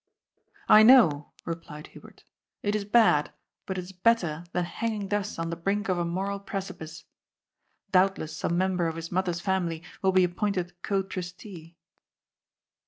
[0.77, 2.23] "I know," replied Hubert."
[2.63, 3.31] It is bad,
[3.67, 7.05] but it is better than hanging thus on the brink of a moral precipice.
[7.91, 11.77] Doubtless some member of his mother's family will be ap pointed co trustee."